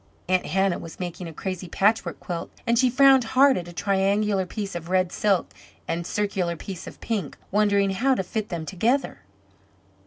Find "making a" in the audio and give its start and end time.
0.99-1.31